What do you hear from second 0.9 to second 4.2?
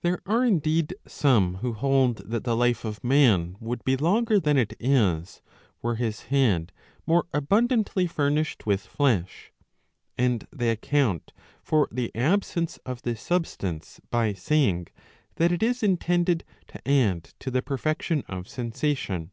some ^ who hold that the life of man would be